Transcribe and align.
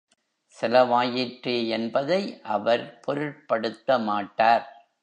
செலவாயிற்றே 0.55 1.67
என்பதை 1.67 2.21
அவர் 2.41 2.99
பொருட்படுத்தமாட்டார். 3.07 4.65